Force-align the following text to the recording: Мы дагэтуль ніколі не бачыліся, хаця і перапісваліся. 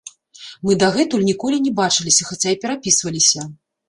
Мы 0.69 0.77
дагэтуль 0.83 1.25
ніколі 1.27 1.59
не 1.65 1.73
бачыліся, 1.79 2.25
хаця 2.31 2.49
і 2.57 2.59
перапісваліся. 2.65 3.45